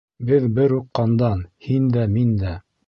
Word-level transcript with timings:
—Беҙ 0.29 0.47
бер 0.59 0.73
үк 0.79 0.89
ҡандан— 1.01 1.47
һин 1.69 1.95
дә, 1.99 2.09
мин 2.17 2.35
дә! 2.45 2.61